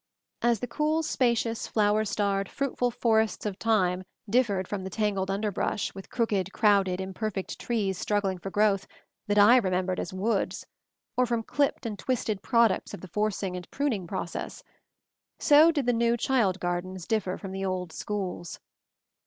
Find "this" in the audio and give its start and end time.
3.53-3.59